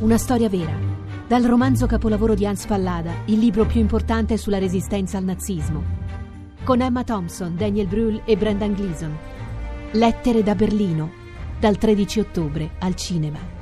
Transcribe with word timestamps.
una 0.00 0.16
storia 0.16 0.48
vera. 0.48 0.72
Dal 1.26 1.42
romanzo 1.42 1.86
capolavoro 1.86 2.34
di 2.34 2.46
Hans 2.46 2.64
Pallada, 2.64 3.12
il 3.26 3.38
libro 3.38 3.66
più 3.66 3.80
importante 3.80 4.38
sulla 4.38 4.58
resistenza 4.58 5.18
al 5.18 5.24
nazismo. 5.24 5.82
Con 6.64 6.80
Emma 6.80 7.04
Thompson, 7.04 7.54
Daniel 7.54 7.86
Brühl 7.86 8.22
e 8.24 8.36
Brendan 8.36 8.72
Gleeson. 8.72 9.14
Lettere 9.92 10.42
da 10.42 10.54
Berlino, 10.54 11.10
dal 11.58 11.76
13 11.76 12.20
ottobre 12.20 12.70
al 12.78 12.94
cinema. 12.94 13.59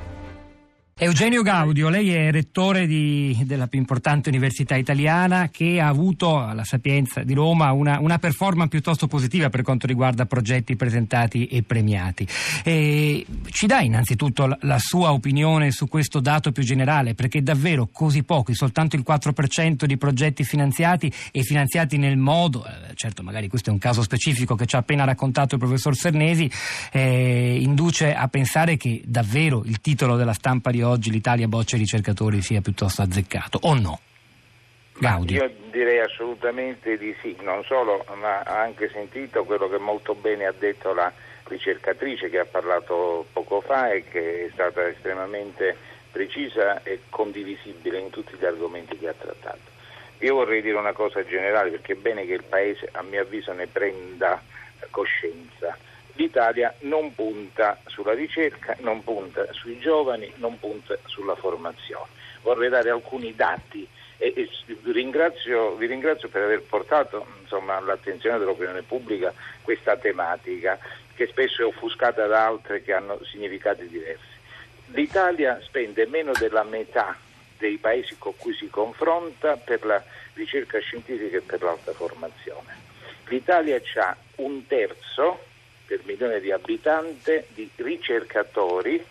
Eugenio 1.01 1.43
Gaudio, 1.43 1.87
lei 1.87 2.11
è 2.11 2.29
rettore 2.29 2.85
di, 2.85 3.33
della 3.45 3.67
più 3.67 3.79
importante 3.79 4.27
università 4.27 4.75
italiana 4.75 5.47
che 5.47 5.79
ha 5.79 5.87
avuto 5.87 6.43
alla 6.43 6.65
Sapienza 6.65 7.23
di 7.23 7.33
Roma 7.33 7.71
una, 7.71 7.99
una 8.01 8.19
performance 8.19 8.67
piuttosto 8.67 9.07
positiva 9.07 9.49
per 9.49 9.61
quanto 9.61 9.87
riguarda 9.87 10.25
progetti 10.25 10.75
presentati 10.75 11.45
e 11.45 11.63
premiati. 11.63 12.27
E 12.65 13.25
ci 13.49 13.65
dà 13.65 13.79
innanzitutto 13.79 14.45
la, 14.45 14.57
la, 14.63 14.77
sua 14.77 15.13
opinione 15.13 15.71
su 15.71 15.87
questo 15.87 16.19
dato 16.19 16.51
più 16.51 16.63
generale, 16.63 17.13
perché 17.13 17.41
davvero 17.41 17.87
così 17.89 18.23
pochi, 18.23 18.53
soltanto 18.53 18.97
il 18.97 19.05
4% 19.07 19.85
di 19.85 19.95
progetti 19.95 20.43
finanziati 20.43 21.09
e 21.31 21.43
finanziati 21.43 21.95
nel 21.95 22.17
modo, 22.17 22.65
eh, 22.65 22.93
certo 22.95 23.23
magari 23.23 23.47
questo 23.47 23.69
è 23.69 23.71
un 23.71 23.79
caso 23.79 24.01
specifico 24.01 24.55
che 24.55 24.65
ci 24.65 24.75
ha 24.75 24.79
appena 24.79 25.05
raccontato 25.05 25.55
il 25.55 25.61
professor 25.61 25.95
Sernesi, 25.95 26.51
eh, 26.91 27.57
induce 27.61 28.13
a 28.13 28.27
pensare 28.27 28.75
che 28.75 29.01
davvero 29.05 29.63
il 29.63 29.79
titolo 29.79 30.17
della 30.17 30.33
stampa 30.33 30.71
di 30.71 30.81
oggi 30.81 30.87
oggi 30.89 31.11
l'Italia 31.11 31.47
boccia 31.47 31.75
i 31.75 31.79
ricercatori 31.79 32.41
sia 32.41 32.61
piuttosto 32.61 33.01
azzeccato 33.01 33.59
o 33.63 33.75
no? 33.75 33.99
Gaudi. 34.99 35.35
Io 35.35 35.49
direi 35.71 35.99
assolutamente 35.99 36.97
di 36.97 37.15
sì, 37.21 37.35
non 37.41 37.63
solo, 37.63 38.05
ma 38.15 38.41
ha 38.41 38.61
anche 38.61 38.89
sentito 38.89 39.45
quello 39.45 39.69
che 39.69 39.77
molto 39.77 40.13
bene 40.13 40.45
ha 40.45 40.53
detto 40.57 40.93
la 40.93 41.11
ricercatrice 41.45 42.29
che 42.29 42.39
ha 42.39 42.45
parlato 42.45 43.25
poco 43.31 43.61
fa 43.61 43.91
e 43.91 44.03
che 44.03 44.45
è 44.45 44.49
stata 44.51 44.87
estremamente 44.87 45.75
precisa 46.11 46.83
e 46.83 47.01
condivisibile 47.09 47.99
in 47.99 48.09
tutti 48.09 48.35
gli 48.37 48.45
argomenti 48.45 48.97
che 48.97 49.07
ha 49.07 49.15
trattato. 49.17 49.77
Io 50.19 50.35
vorrei 50.35 50.61
dire 50.61 50.77
una 50.77 50.91
cosa 50.91 51.23
generale 51.23 51.69
perché 51.69 51.93
è 51.93 51.95
bene 51.95 52.25
che 52.25 52.33
il 52.33 52.43
Paese, 52.43 52.89
a 52.91 53.01
mio 53.01 53.21
avviso, 53.21 53.53
ne 53.53 53.67
prenda 53.67 54.41
coscienza 54.89 55.77
l'Italia 56.19 56.75
non 56.79 57.15
punta 57.15 57.79
sulla 57.85 58.13
ricerca, 58.13 58.75
non 58.79 59.01
punta 59.05 59.47
sui 59.53 59.79
giovani, 59.79 60.29
non 60.35 60.59
punta 60.59 60.97
sulla 61.05 61.35
formazione. 61.35 62.11
Vorrei 62.41 62.67
dare 62.67 62.89
alcuni 62.89 63.33
dati 63.33 63.87
e, 64.17 64.33
e 64.35 64.49
vi, 64.65 64.91
ringrazio, 64.91 65.75
vi, 65.75 65.85
ringrazio, 65.85 66.27
per 66.27 66.43
aver 66.43 66.61
portato 66.63 67.25
insomma, 67.41 67.77
all'attenzione 67.77 68.37
dell'opinione 68.37 68.81
pubblica 68.81 69.33
questa 69.61 69.95
tematica 69.95 70.77
che 71.15 71.25
spesso 71.27 71.61
è 71.61 71.65
offuscata 71.65 72.27
da 72.27 72.45
altre 72.45 72.81
che 72.81 72.91
hanno 72.91 73.23
significati 73.23 73.87
diversi. 73.87 74.37
L'Italia 74.87 75.61
spende 75.63 76.05
meno 76.05 76.33
della 76.37 76.63
metà 76.63 77.15
dei 77.57 77.77
paesi 77.77 78.17
con 78.17 78.33
cui 78.35 78.53
si 78.53 78.69
confronta 78.69 79.55
per 79.55 79.85
la 79.85 80.03
ricerca 80.33 80.79
scientifica 80.79 81.37
e 81.37 81.41
per 81.41 81.61
l'alta 81.61 81.93
formazione. 81.93 82.87
L'Italia 83.27 83.79
ha 83.95 84.17
un 84.37 84.65
terzo 84.65 85.47
per 85.89 86.01
milione 86.03 86.39
di 86.39 86.51
abitanti 86.51 87.43
di 87.55 87.67
ricercatori 87.77 89.03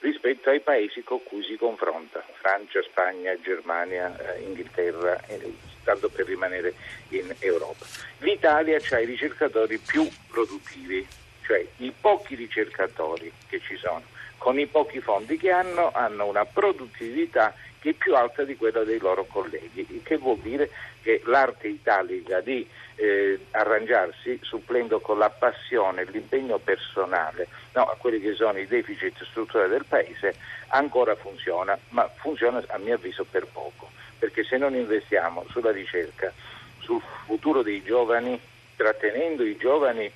rispetto 0.00 0.50
ai 0.50 0.58
paesi 0.58 1.04
con 1.04 1.22
cui 1.22 1.44
si 1.44 1.56
confronta, 1.56 2.24
Francia, 2.40 2.82
Spagna, 2.82 3.38
Germania, 3.40 4.34
eh, 4.34 4.42
Inghilterra, 4.42 5.24
eh, 5.26 5.54
tanto 5.84 6.08
per 6.08 6.26
rimanere 6.26 6.74
in 7.10 7.32
Europa. 7.38 7.86
L'Italia 8.18 8.80
ha 8.90 8.98
i 8.98 9.04
ricercatori 9.04 9.78
più 9.78 10.08
produttivi, 10.28 11.06
cioè 11.46 11.64
i 11.76 11.92
pochi 11.98 12.34
ricercatori 12.34 13.32
che 13.46 13.60
ci 13.60 13.76
sono, 13.76 14.02
con 14.38 14.58
i 14.58 14.66
pochi 14.66 15.00
fondi 15.00 15.36
che 15.36 15.52
hanno, 15.52 15.92
hanno 15.92 16.26
una 16.26 16.44
produttività 16.44 17.54
che 17.80 17.90
è 17.90 17.92
più 17.92 18.14
alta 18.14 18.44
di 18.44 18.56
quella 18.56 18.84
dei 18.84 18.98
loro 18.98 19.24
colleghi, 19.24 19.86
il 19.88 20.02
che 20.02 20.16
vuol 20.16 20.38
dire 20.38 20.70
che 21.02 21.22
l'arte 21.24 21.68
italica 21.68 22.40
di 22.40 22.68
eh, 22.96 23.38
arrangiarsi 23.52 24.40
supplendo 24.42 25.00
con 25.00 25.18
la 25.18 25.30
passione 25.30 26.04
l'impegno 26.04 26.58
personale 26.58 27.46
no, 27.72 27.84
a 27.84 27.96
quelli 27.96 28.20
che 28.20 28.34
sono 28.34 28.58
i 28.58 28.66
deficit 28.66 29.24
strutturali 29.24 29.70
del 29.70 29.84
Paese 29.86 30.34
ancora 30.68 31.14
funziona, 31.14 31.78
ma 31.90 32.08
funziona 32.08 32.62
a 32.66 32.78
mio 32.78 32.94
avviso 32.94 33.24
per 33.24 33.46
poco, 33.46 33.90
perché 34.18 34.42
se 34.44 34.56
non 34.56 34.74
investiamo 34.74 35.44
sulla 35.50 35.70
ricerca, 35.70 36.32
sul 36.80 37.00
futuro 37.26 37.62
dei 37.62 37.82
giovani, 37.82 38.38
trattenendo 38.76 39.44
i 39.44 39.56
giovani 39.56 40.10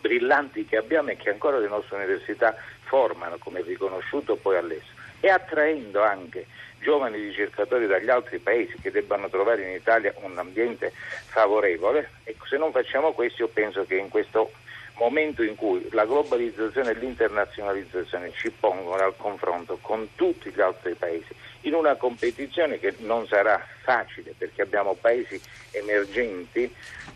brillanti 0.00 0.64
che 0.64 0.76
abbiamo 0.76 1.10
e 1.10 1.16
che 1.16 1.30
ancora 1.30 1.58
le 1.58 1.68
nostre 1.68 1.96
università 1.96 2.54
formano, 2.82 3.36
come 3.38 3.62
riconosciuto 3.62 4.36
poi 4.36 4.56
all'estero, 4.56 4.95
e 5.26 5.30
attraendo 5.30 6.04
anche 6.04 6.46
giovani 6.78 7.18
ricercatori 7.18 7.88
dagli 7.88 8.08
altri 8.08 8.38
paesi 8.38 8.78
che 8.80 8.92
debbano 8.92 9.28
trovare 9.28 9.62
in 9.62 9.74
Italia 9.74 10.14
un 10.20 10.38
ambiente 10.38 10.92
favorevole. 11.26 12.10
Ecco, 12.22 12.46
se 12.46 12.56
non 12.56 12.70
facciamo 12.70 13.10
questo 13.10 13.42
io 13.42 13.48
penso 13.48 13.84
che 13.84 13.96
in 13.96 14.08
questo 14.08 14.52
momento 14.98 15.42
in 15.42 15.56
cui 15.56 15.88
la 15.90 16.04
globalizzazione 16.06 16.92
e 16.92 16.94
l'internazionalizzazione 16.94 18.30
ci 18.34 18.52
pongono 18.52 19.02
al 19.02 19.16
confronto 19.16 19.78
con 19.80 20.10
tutti 20.14 20.50
gli 20.50 20.60
altri 20.60 20.94
paesi, 20.94 21.34
in 21.62 21.74
una 21.74 21.96
competizione 21.96 22.78
che 22.78 22.94
non 22.98 23.26
sarà 23.26 23.60
facile 23.82 24.32
perché 24.38 24.62
abbiamo 24.62 24.94
paesi 24.94 25.40
emergenti, 25.72 26.72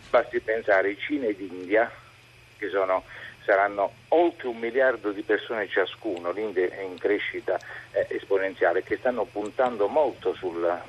basti 0.09 0.41
pensare 0.41 0.97
Cina 0.97 1.27
ed 1.27 1.39
India, 1.39 1.89
che 2.57 2.67
sono 2.67 3.05
saranno 3.43 3.91
oltre 4.09 4.47
un 4.47 4.57
miliardo 4.57 5.11
di 5.11 5.21
persone 5.23 5.67
ciascuno, 5.67 6.31
l'India 6.31 6.67
è 6.67 6.81
in 6.81 6.97
crescita 6.97 7.59
eh, 7.91 8.07
esponenziale, 8.09 8.83
che 8.83 8.97
stanno 8.97 9.25
puntando 9.25 9.87
molto 9.87 10.33
sul, 10.33 10.79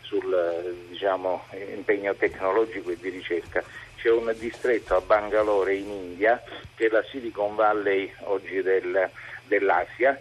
sul 0.00 0.86
diciamo, 0.88 1.44
impegno 1.72 2.14
tecnologico 2.14 2.90
e 2.90 2.96
di 3.00 3.10
ricerca. 3.10 3.62
C'è 3.96 4.10
un 4.10 4.34
distretto 4.38 4.96
a 4.96 5.00
Bangalore 5.00 5.74
in 5.74 5.88
India, 5.88 6.42
che 6.74 6.86
è 6.86 6.90
la 6.90 7.02
Silicon 7.04 7.54
Valley 7.54 8.12
oggi 8.24 8.60
del, 8.60 9.08
dell'Asia, 9.46 10.18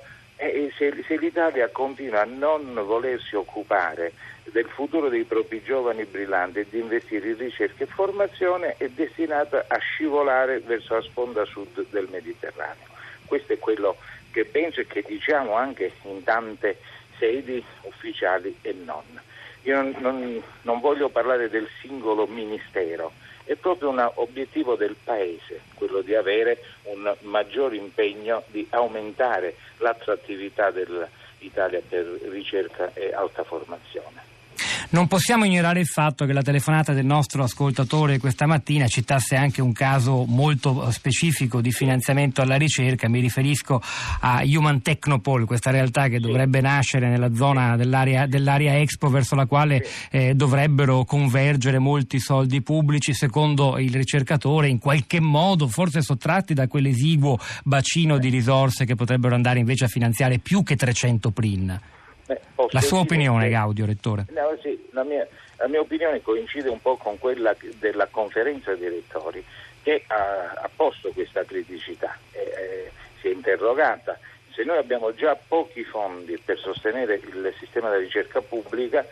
se, 0.77 1.03
se 1.07 1.17
l'Italia 1.17 1.69
continua 1.69 2.21
a 2.21 2.25
non 2.25 2.73
volersi 2.73 3.35
occupare 3.35 4.13
del 4.51 4.67
futuro 4.67 5.09
dei 5.09 5.23
propri 5.23 5.63
giovani 5.63 6.05
brillanti 6.05 6.59
e 6.59 6.67
di 6.69 6.79
investire 6.79 7.29
in 7.29 7.37
ricerca 7.37 7.83
e 7.83 7.87
formazione 7.87 8.75
è 8.77 8.89
destinata 8.89 9.65
a 9.67 9.77
scivolare 9.77 10.59
verso 10.59 10.95
la 10.95 11.01
sponda 11.01 11.45
sud 11.45 11.85
del 11.89 12.07
Mediterraneo. 12.11 12.87
Questo 13.25 13.53
è 13.53 13.59
quello 13.59 13.97
che 14.31 14.45
penso 14.45 14.81
e 14.81 14.87
che 14.87 15.03
diciamo 15.07 15.53
anche 15.53 15.93
in 16.03 16.23
tante 16.23 16.77
sedi 17.17 17.63
ufficiali 17.83 18.57
e 18.61 18.73
non. 18.73 19.03
Io 19.63 19.81
non, 19.99 20.43
non 20.63 20.79
voglio 20.81 21.09
parlare 21.09 21.49
del 21.49 21.69
singolo 21.79 22.27
ministero, 22.27 23.13
è 23.45 23.55
proprio 23.55 23.89
un 23.89 24.11
obiettivo 24.15 24.75
del 24.75 24.95
Paese, 25.03 25.61
quello 25.75 26.01
di 26.01 26.15
avere 26.15 26.59
un 26.83 27.13
maggior 27.21 27.73
impegno, 27.73 28.43
di 28.47 28.65
aumentare 28.71 29.55
l'attrattività 29.77 30.71
dell'Italia 30.71 31.81
per 31.87 32.05
ricerca 32.29 32.91
e 32.93 33.13
alta 33.13 33.43
formazione. 33.43 34.22
Non 34.93 35.07
possiamo 35.07 35.43
ignorare 35.43 35.79
il 35.79 35.87
fatto 35.87 36.23
che 36.23 36.33
la 36.33 36.43
telefonata 36.43 36.93
del 36.93 37.03
nostro 37.03 37.41
ascoltatore 37.41 38.19
questa 38.19 38.45
mattina 38.45 38.85
citasse 38.85 39.35
anche 39.35 39.59
un 39.59 39.71
caso 39.71 40.23
molto 40.27 40.91
specifico 40.91 41.61
di 41.61 41.71
finanziamento 41.71 42.43
alla 42.43 42.57
ricerca. 42.57 43.09
Mi 43.09 43.19
riferisco 43.19 43.81
a 44.19 44.43
Human 44.45 44.83
Technopol, 44.83 45.45
questa 45.45 45.71
realtà 45.71 46.09
che 46.09 46.19
dovrebbe 46.19 46.61
nascere 46.61 47.09
nella 47.09 47.33
zona 47.33 47.75
dell'area, 47.75 48.27
dell'area 48.27 48.77
Expo 48.77 49.09
verso 49.09 49.33
la 49.33 49.47
quale 49.47 49.83
eh, 50.11 50.35
dovrebbero 50.35 51.05
convergere 51.05 51.79
molti 51.79 52.19
soldi 52.19 52.61
pubblici, 52.61 53.15
secondo 53.15 53.79
il 53.79 53.95
ricercatore, 53.95 54.67
in 54.67 54.77
qualche 54.77 55.19
modo 55.19 55.67
forse 55.67 56.03
sottratti 56.03 56.53
da 56.53 56.67
quell'esiguo 56.67 57.39
bacino 57.63 58.19
di 58.19 58.29
risorse 58.29 58.85
che 58.85 58.93
potrebbero 58.93 59.33
andare 59.33 59.57
invece 59.57 59.85
a 59.85 59.87
finanziare 59.87 60.37
più 60.37 60.61
che 60.61 60.75
300 60.75 61.31
PRIN. 61.31 61.79
Beh, 62.25 62.39
la 62.69 62.81
sua 62.81 62.99
opinione, 62.99 63.49
Gaudio, 63.49 63.85
Rettore? 63.85 64.25
No, 64.29 64.57
sì, 64.61 64.87
la, 64.91 65.03
mia, 65.03 65.27
la, 65.57 65.67
mia, 65.67 65.81
opinione 65.81 66.21
coincide 66.21 66.69
un 66.69 66.81
po' 66.81 66.95
con 66.95 67.19
quella 67.19 67.55
della 67.79 68.07
conferenza 68.07 68.73
dei 68.75 68.89
rettori 68.89 69.43
che 69.81 70.03
ha, 70.07 70.53
ha 70.55 70.69
posto 70.73 71.11
questa 71.11 71.43
criticità, 71.43 72.17
eh, 72.31 72.91
si 73.19 73.27
è 73.27 73.31
interrogata. 73.31 74.17
Se 74.53 74.63
noi 74.63 74.77
abbiamo 74.77 75.13
già 75.13 75.35
pochi 75.35 75.83
fondi 75.83 76.37
per 76.37 76.57
sostenere 76.59 77.15
il 77.15 77.53
sistema 77.59 77.89
della 77.89 78.01
ricerca 78.01 78.39
pubblica, 78.41 79.05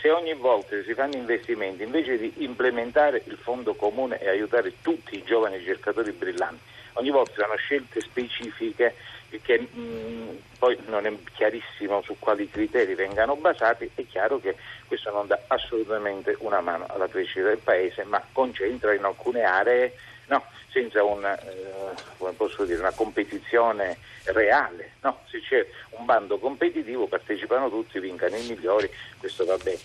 se 0.00 0.10
ogni 0.10 0.34
volta 0.34 0.76
si 0.82 0.94
fanno 0.94 1.16
investimenti, 1.16 1.82
invece 1.82 2.18
di 2.18 2.32
implementare 2.38 3.22
il 3.26 3.36
fondo 3.36 3.74
comune 3.74 4.18
e 4.20 4.28
aiutare 4.28 4.74
tutti 4.82 5.16
i 5.16 5.22
giovani 5.24 5.56
ricercatori 5.56 6.12
brillanti, 6.12 6.60
ogni 6.94 7.10
volta 7.10 7.32
si 7.32 7.40
fanno 7.40 7.56
scelte 7.56 8.00
specifiche 8.00 8.94
che 9.42 9.60
mh, 9.60 9.80
mm, 9.80 10.28
poi 10.58 10.76
non 10.86 11.06
è 11.06 11.12
chiarissimo 11.34 12.02
su 12.02 12.16
quali 12.18 12.50
criteri 12.50 12.94
vengano 12.94 13.36
basati, 13.36 13.90
è 13.94 14.04
chiaro 14.06 14.40
che 14.40 14.56
questo 14.86 15.10
non 15.10 15.26
dà 15.26 15.38
assolutamente 15.46 16.36
una 16.40 16.60
mano 16.60 16.86
alla 16.88 17.08
crescita 17.08 17.46
del 17.46 17.58
Paese, 17.58 18.02
ma 18.04 18.22
concentra 18.32 18.92
in 18.92 19.04
alcune 19.04 19.42
aree 19.42 19.94
no? 20.26 20.44
senza 20.70 21.02
una, 21.04 21.38
eh, 21.38 22.64
dire, 22.64 22.78
una, 22.78 22.92
competizione 22.92 23.98
reale. 24.24 24.92
No? 25.02 25.20
Se 25.28 25.40
c'è 25.40 25.66
un 25.90 26.04
bando 26.04 26.38
competitivo 26.38 27.06
partecipano 27.06 27.68
tutti, 27.68 28.00
vincano 28.00 28.36
i 28.36 28.46
migliori, 28.46 28.90
questo 29.18 29.44
va 29.44 29.56
bene. 29.62 29.78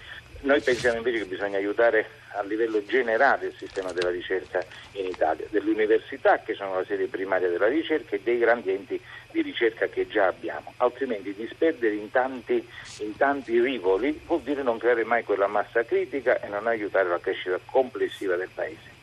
Noi 0.46 0.62
pensiamo 0.62 0.98
invece 0.98 1.18
che 1.18 1.26
bisogna 1.26 1.58
aiutare 1.58 2.08
a 2.34 2.44
livello 2.44 2.86
generale 2.86 3.48
il 3.48 3.56
sistema 3.58 3.92
della 3.92 4.12
ricerca 4.12 4.64
in 4.92 5.08
Italia, 5.08 5.48
delle 5.50 5.72
università 5.72 6.38
che 6.38 6.54
sono 6.54 6.76
la 6.76 6.86
sede 6.86 7.08
primaria 7.08 7.50
della 7.50 7.66
ricerca 7.66 8.16
e 8.16 8.22
dei 8.24 8.38
grandi 8.38 8.70
enti 8.70 9.02
di 9.32 9.42
ricerca 9.42 9.88
che 9.88 10.08
già 10.08 10.28
abbiamo, 10.28 10.72
altrimenti 10.78 11.34
disperdere 11.34 11.96
in 11.96 12.12
tanti, 12.12 12.64
in 13.00 13.18
tanti 13.18 13.60
rivoli 13.60 14.22
vuol 14.28 14.42
dire 14.42 14.62
non 14.62 14.78
creare 14.78 15.04
mai 15.04 15.24
quella 15.24 15.48
massa 15.48 15.84
critica 15.84 16.40
e 16.40 16.48
non 16.48 16.68
aiutare 16.68 17.10
la 17.10 17.20
crescita 17.20 17.60
complessiva 17.66 18.36
del 18.36 18.50
Paese. 18.54 18.95